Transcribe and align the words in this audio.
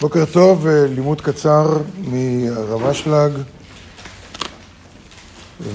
בוקר 0.00 0.24
טוב, 0.24 0.66
אה, 0.66 0.86
לימוד 0.86 1.20
קצר 1.20 1.78
מהרב 1.98 2.84
אשלג, 2.84 3.32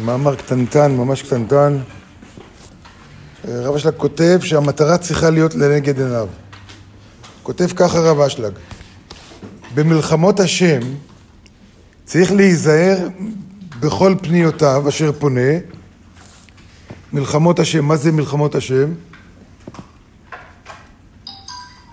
מאמר 0.05 0.35
קטנטן, 0.35 0.91
ממש 0.91 1.21
קטנטן. 1.21 1.77
אה, 3.47 3.55
הרב 3.55 3.75
אשלג 3.75 3.93
כותב 3.97 4.39
שהמטרה 4.43 4.97
צריכה 4.97 5.29
להיות 5.29 5.55
לנגד 5.55 5.99
עיניו. 6.01 6.27
כותב 7.43 7.67
ככה 7.75 7.97
הרב 7.97 8.19
אשלג, 8.19 8.53
במלחמות 9.73 10.39
השם 10.39 10.79
צריך 12.05 12.31
להיזהר 12.31 13.07
בכל 13.79 14.15
פניותיו 14.21 14.89
אשר 14.89 15.11
פונה. 15.11 15.51
מלחמות 17.13 17.59
השם, 17.59 17.85
מה 17.85 17.95
זה 17.95 18.11
מלחמות 18.11 18.55
השם? 18.55 18.93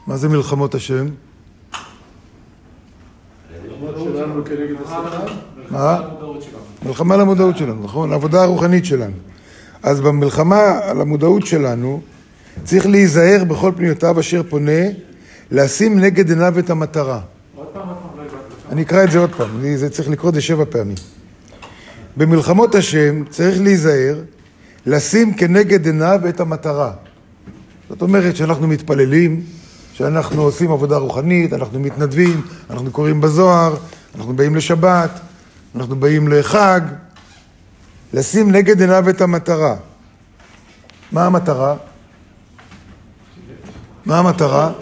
מה 0.06 0.16
זה 0.16 0.28
מלחמות 0.28 0.74
השם? 0.74 1.06
מה? 5.70 6.00
מלחמה 6.86 7.14
על 7.14 7.20
המודעות 7.20 7.56
שלנו, 7.56 7.84
נכון? 7.84 8.12
העבודה 8.12 8.42
הרוחנית 8.42 8.84
שלנו. 8.84 9.12
אז 9.82 10.00
במלחמה 10.00 10.78
על 10.82 11.00
המודעות 11.00 11.46
שלנו 11.46 12.00
צריך 12.64 12.86
להיזהר 12.86 13.44
בכל 13.44 13.72
פניותיו 13.76 14.20
אשר 14.20 14.42
פונה, 14.48 14.82
לשים 15.50 15.98
נגד 15.98 16.28
עיניו 16.28 16.58
את 16.58 16.70
המטרה. 16.70 17.20
אני 18.70 18.82
אקרא 18.82 19.04
את 19.04 19.10
זה 19.10 19.18
עוד 19.18 19.30
פעם, 19.36 19.76
זה 19.76 19.90
צריך 19.90 20.08
לקרוא 20.08 20.28
את 20.28 20.34
זה 20.34 20.40
שבע 20.40 20.64
פעמים. 20.70 20.96
במלחמות 22.16 22.74
השם 22.74 23.24
צריך 23.30 23.60
להיזהר, 23.60 24.20
לשים 24.86 25.34
כנגד 25.34 25.86
עיניו 25.86 26.20
את 26.28 26.40
המטרה. 26.40 26.92
זאת 27.88 28.02
אומרת 28.02 28.36
שאנחנו 28.36 28.68
מתפללים, 28.68 29.42
שאנחנו 29.92 30.42
עושים 30.42 30.70
עבודה 30.70 30.96
רוחנית, 30.96 31.52
אנחנו 31.52 31.80
מתנדבים, 31.80 32.40
אנחנו 32.70 32.90
קוראים 32.90 33.20
בזוהר, 33.20 33.76
אנחנו 34.14 34.36
באים 34.36 34.56
לשבת, 34.56 35.10
אנחנו 35.74 35.96
באים 35.96 36.28
לחג, 36.28 36.80
לשים 38.12 38.50
נגד 38.52 38.80
עיניו 38.80 39.10
את 39.10 39.20
המטרה. 39.20 39.76
מה 41.12 41.26
המטרה? 41.26 41.76
מה 44.06 44.18
המטרה? 44.18 44.72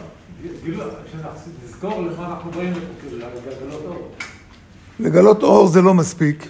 לגלות 5.00 5.42
אור. 5.42 5.68
זה 5.68 5.82
לא 5.82 5.94
מספיק. 5.94 6.48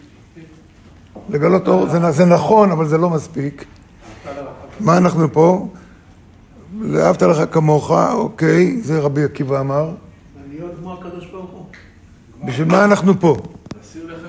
לגלות 1.29 1.69
אור 1.69 1.87
זה 2.11 2.25
נכון, 2.25 2.71
אבל 2.71 2.89
זה 2.89 2.99
לא 2.99 3.11
מספיק. 3.11 3.65
מה 4.81 4.97
אנחנו 4.97 5.33
פה? 5.33 5.69
לאהבת 6.81 7.23
לך 7.23 7.39
כמוך, 7.53 7.91
אוקיי, 8.13 8.83
זה 8.83 9.01
רבי 9.01 9.25
עקיבא 9.25 9.61
אמר. 9.61 9.91
להיות 10.51 10.73
כמו 10.81 10.93
הקדוש 10.93 11.27
ברוך 11.27 11.51
הוא. 11.51 11.58
בשביל 12.45 12.69
מה 12.69 12.85
אנחנו 12.85 13.21
פה? 13.21 13.37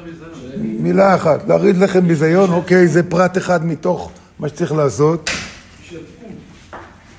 מזרם. 0.06 0.84
מילה 0.84 1.16
אחת, 1.16 1.48
להרעיד 1.48 1.78
לחם 1.78 2.08
ביזיון, 2.08 2.50
אוקיי, 2.52 2.88
זה 2.88 3.04
פרט 3.04 3.38
אחד 3.38 3.66
מתוך 3.66 4.12
מה 4.40 4.50
שצריך 4.50 4.72
לעשות. 4.72 5.30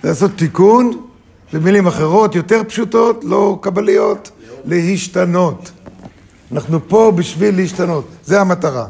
לעשות 0.05 0.31
תיקון, 0.37 1.07
במילים 1.53 1.87
אחרות, 1.87 2.35
יותר 2.35 2.63
פשוטות, 2.69 3.25
לא 3.25 3.59
קבליות, 3.63 4.31
להשתנות. 4.65 5.71
אנחנו 6.53 6.89
פה 6.89 7.13
בשביל 7.17 7.57
להשתנות, 7.57 8.09
זה 8.25 8.41
המטרה. 8.41 8.87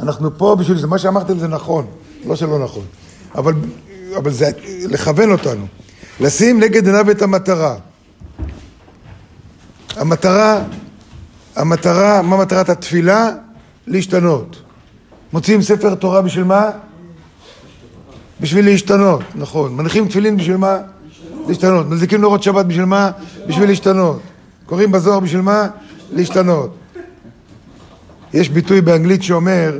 אנחנו 0.00 0.38
פה 0.38 0.56
בשביל 0.58 0.78
זה, 0.78 0.86
מה 0.86 0.98
שאמרתם 0.98 1.38
זה 1.38 1.48
נכון, 1.48 1.86
לא 2.26 2.36
שלא 2.36 2.58
נכון, 2.58 2.84
אבל, 3.34 3.52
אבל 4.16 4.32
זה 4.32 4.50
לכוון 4.88 5.30
אותנו. 5.32 5.66
לשים 6.20 6.60
נגד 6.60 6.86
עיניו 6.86 7.10
את 7.10 7.22
המטרה. 7.22 7.76
המטרה, 9.96 10.62
המטרה, 11.56 12.22
מה 12.22 12.36
מטרת 12.36 12.68
התפילה? 12.68 13.30
להשתנות. 13.86 14.62
מוציאים 15.32 15.62
ספר 15.62 15.94
תורה 15.94 16.22
בשביל 16.22 16.44
מה? 16.44 16.70
בשביל 18.40 18.64
להשתנות, 18.64 19.20
נכון. 19.34 19.76
מניחים 19.76 20.08
תפילין 20.08 20.36
בשביל 20.36 20.56
מה? 20.56 20.78
להשתנות. 21.48 21.86
מדליקים 21.86 22.20
נורות 22.20 22.42
שבת 22.42 22.66
בשביל 22.66 22.84
מה? 22.84 23.10
בשביל 23.46 23.68
להשתנות. 23.68 24.20
קוראים 24.66 24.92
בזוהר 24.92 25.20
בשביל 25.20 25.40
מה? 25.40 25.66
להשתנות. 26.12 26.76
יש 28.34 28.48
ביטוי 28.48 28.80
באנגלית 28.80 29.22
שאומר, 29.22 29.78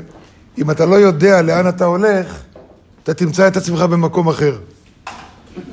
אם 0.58 0.70
אתה 0.70 0.86
לא 0.86 0.94
יודע 0.94 1.42
לאן 1.42 1.68
אתה 1.68 1.84
הולך, 1.84 2.40
אתה 3.02 3.14
תמצא 3.14 3.48
את 3.48 3.56
עצמך 3.56 3.80
במקום 3.80 4.28
אחר. 4.28 4.56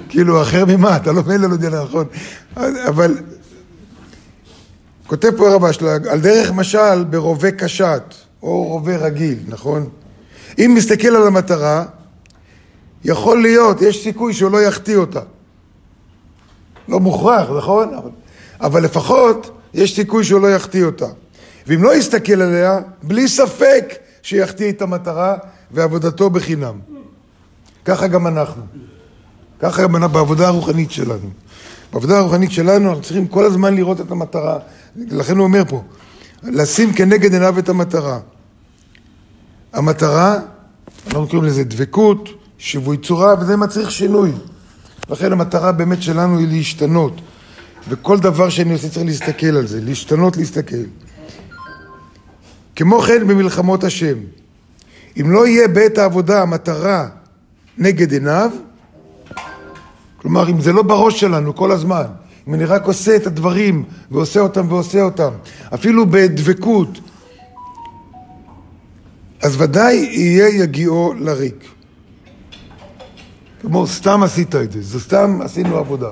כאילו, 0.09 0.41
אחר 0.41 0.65
ממה? 0.65 0.95
אתה 0.95 1.11
לא 1.11 1.23
מילא 1.27 1.47
לא 1.47 1.53
יודע 1.53 1.83
נכון. 1.83 2.05
אבל 2.87 3.17
כותב 5.07 5.31
פה 5.37 5.49
הרב 5.49 5.65
אשלג, 5.65 6.07
על 6.07 6.21
דרך 6.21 6.51
משל 6.51 7.03
ברובה 7.03 7.51
קשת, 7.51 8.03
או 8.43 8.63
רובה 8.63 8.97
רגיל, 8.97 9.39
נכון? 9.47 9.89
אם 10.59 10.73
מסתכל 10.75 11.15
על 11.15 11.27
המטרה, 11.27 11.85
יכול 13.05 13.41
להיות, 13.41 13.81
יש 13.81 14.03
סיכוי 14.03 14.33
שהוא 14.33 14.51
לא 14.51 14.61
יחטיא 14.61 14.97
אותה. 14.97 15.19
לא 16.87 16.99
מוכרח, 16.99 17.49
נכון? 17.57 17.93
אבל, 17.93 18.09
אבל 18.61 18.83
לפחות 18.83 19.57
יש 19.73 19.95
סיכוי 19.95 20.23
שהוא 20.23 20.41
לא 20.41 20.47
יחטיא 20.47 20.85
אותה. 20.85 21.07
ואם 21.67 21.83
לא 21.83 21.95
יסתכל 21.95 22.41
עליה, 22.41 22.79
בלי 23.03 23.27
ספק 23.27 23.93
שיחטיא 24.21 24.69
את 24.69 24.81
המטרה 24.81 25.37
ועבודתו 25.71 26.29
בחינם. 26.29 26.79
ככה 27.85 28.07
גם 28.07 28.27
אנחנו. 28.27 28.63
ככה 29.59 29.83
גם 29.83 30.11
בעבודה 30.11 30.47
הרוחנית 30.47 30.91
שלנו. 30.91 31.29
בעבודה 31.93 32.17
הרוחנית 32.17 32.51
שלנו 32.51 32.89
אנחנו 32.89 33.03
צריכים 33.03 33.27
כל 33.27 33.45
הזמן 33.45 33.75
לראות 33.75 34.01
את 34.01 34.11
המטרה. 34.11 34.59
לכן 34.97 35.37
הוא 35.37 35.43
אומר 35.43 35.63
פה, 35.67 35.83
לשים 36.43 36.93
כנגד 36.93 37.33
עיניו 37.33 37.59
את 37.59 37.69
המטרה. 37.69 38.19
המטרה, 39.73 40.39
אנחנו 41.05 41.27
קוראים 41.27 41.43
לזה 41.43 41.63
דבקות, 41.63 42.29
שיווי 42.57 42.97
צורה, 42.97 43.35
וזה 43.39 43.57
מצריך 43.57 43.91
שינוי. 43.91 44.31
לכן 45.09 45.31
המטרה 45.31 45.71
באמת 45.71 46.01
שלנו 46.01 46.39
היא 46.39 46.47
להשתנות. 46.47 47.21
וכל 47.89 48.19
דבר 48.19 48.49
שאני 48.49 48.73
עושה 48.73 48.89
צריך 48.89 49.05
להסתכל 49.05 49.57
על 49.57 49.67
זה, 49.67 49.81
להשתנות, 49.81 50.37
להסתכל. 50.37 50.75
כמו 52.75 52.99
כן 52.99 53.27
במלחמות 53.27 53.83
השם, 53.83 54.17
אם 55.21 55.31
לא 55.31 55.47
יהיה 55.47 55.67
בעת 55.67 55.97
העבודה 55.97 56.41
המטרה 56.41 57.07
נגד 57.77 58.11
עיניו, 58.11 58.51
כלומר 60.17 60.49
אם 60.49 60.61
זה 60.61 60.73
לא 60.73 60.81
בראש 60.83 61.19
שלנו 61.19 61.55
כל 61.55 61.71
הזמן, 61.71 62.05
אני 62.53 62.65
רק 62.65 62.85
עושה 62.85 63.15
את 63.15 63.27
הדברים 63.27 63.83
ועושה 64.11 64.39
אותם 64.39 64.65
ועושה 64.69 65.01
אותם, 65.01 65.29
אפילו 65.73 66.05
בדבקות, 66.05 66.99
אז 69.43 69.61
ודאי 69.61 69.95
יהיה 69.95 70.63
יגיעו 70.63 71.13
לריק. 71.19 71.65
כמו 73.61 73.87
סתם 73.87 74.23
עשית 74.23 74.55
את 74.55 74.71
זה, 74.71 74.81
זה 74.81 74.99
סתם 74.99 75.39
עשינו 75.41 75.77
עבודה. 75.77 76.09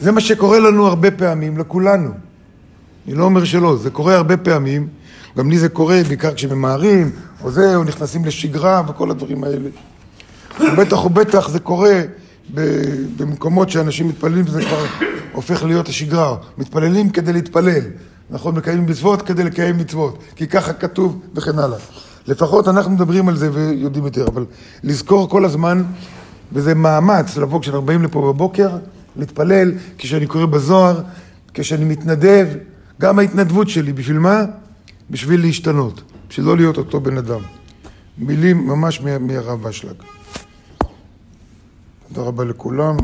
זה 0.00 0.12
מה 0.12 0.20
שקורה 0.20 0.58
לנו 0.58 0.86
הרבה 0.86 1.10
פעמים, 1.10 1.58
לכולנו. 1.58 2.10
אני 3.06 3.14
לא 3.14 3.24
אומר 3.24 3.44
שלא, 3.44 3.76
זה 3.76 3.90
קורה 3.90 4.14
הרבה 4.14 4.36
פעמים, 4.36 4.88
גם 5.36 5.50
לי 5.50 5.58
זה 5.58 5.68
קורה, 5.68 6.00
בעיקר 6.08 6.34
כשממהרים, 6.34 7.10
או 7.42 7.50
זה, 7.50 7.76
או 7.76 7.84
נכנסים 7.84 8.24
לשגרה 8.24 8.82
וכל 8.88 9.10
הדברים 9.10 9.44
האלה. 9.44 9.68
ובטח 10.60 11.04
ובטח 11.04 11.48
זה 11.48 11.60
קורה 11.60 12.02
במקומות 13.16 13.70
שאנשים 13.70 14.08
מתפללים 14.08 14.44
וזה 14.46 14.62
כבר 14.62 14.86
הופך 15.36 15.62
להיות 15.62 15.88
השגרה. 15.88 16.36
מתפללים 16.58 17.10
כדי 17.10 17.32
להתפלל, 17.32 17.82
נכון? 18.30 18.54
מקיימים 18.54 18.86
מצוות 18.86 19.22
כדי 19.22 19.44
לקיים 19.44 19.78
מצוות, 19.78 20.18
כי 20.36 20.46
ככה 20.46 20.72
כתוב 20.72 21.20
וכן 21.34 21.58
הלאה. 21.58 21.78
לפחות 22.26 22.68
אנחנו 22.68 22.90
מדברים 22.90 23.28
על 23.28 23.36
זה 23.36 23.50
ויודעים 23.52 24.04
יותר, 24.04 24.26
אבל 24.28 24.44
לזכור 24.82 25.28
כל 25.28 25.44
הזמן, 25.44 25.82
וזה 26.52 26.74
מאמץ 26.74 27.36
לבוא 27.36 27.60
כשאנחנו 27.60 27.82
באים 27.82 28.02
לפה 28.02 28.32
בבוקר, 28.32 28.70
להתפלל, 29.16 29.72
כשאני 29.98 30.26
קורא 30.26 30.46
בזוהר, 30.46 31.00
כשאני 31.54 31.84
מתנדב, 31.84 32.46
גם 33.00 33.18
ההתנדבות 33.18 33.68
שלי, 33.68 33.92
בשביל 33.92 34.18
מה? 34.18 34.44
בשביל 35.10 35.40
להשתנות, 35.40 36.02
בשביל 36.28 36.46
לא 36.46 36.56
להיות 36.56 36.78
אותו 36.78 37.00
בן 37.00 37.18
אדם. 37.18 37.40
מילים 38.18 38.66
ממש 38.66 39.00
מהרב 39.00 39.66
אשלג. 39.66 39.94
תודה 42.08 42.28
רבה 42.28 42.44
לכולם. 42.44 42.96